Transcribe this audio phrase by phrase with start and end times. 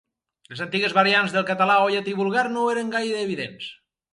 [0.53, 3.71] Les antigues variants del català o llatí vulgar no eren gaire evidents.